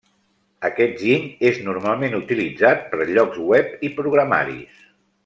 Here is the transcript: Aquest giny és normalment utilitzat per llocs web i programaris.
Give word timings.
Aquest 0.69 0.95
giny 1.01 1.27
és 1.49 1.59
normalment 1.67 2.17
utilitzat 2.21 2.81
per 2.95 3.07
llocs 3.13 3.39
web 3.53 3.87
i 3.89 3.93
programaris. 4.03 4.81